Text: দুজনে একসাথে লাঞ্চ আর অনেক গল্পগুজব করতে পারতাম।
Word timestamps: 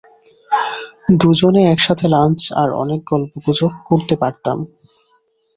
দুজনে 1.19 1.61
একসাথে 1.65 2.05
লাঞ্চ 2.07 2.39
আর 2.53 2.69
অনেক 2.73 3.01
গল্পগুজব 3.11 3.71
করতে 3.89 4.15
পারতাম। 4.15 4.57